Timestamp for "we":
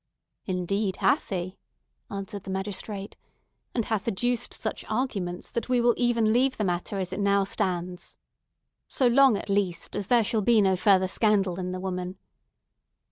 5.69-5.79